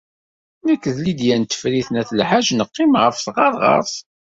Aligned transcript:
Nekk 0.65 0.83
d 0.95 0.97
Lidya 1.05 1.35
n 1.41 1.43
Tifrit 1.43 1.87
n 1.89 1.99
At 2.01 2.09
Lḥaǧ 2.19 2.47
neqqim 2.53 2.93
ɣef 3.03 3.17
tɣerɣert. 3.25 3.93